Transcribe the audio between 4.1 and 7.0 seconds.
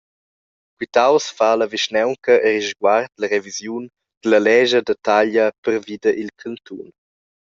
dalla lescha da taglia previda dil cantun.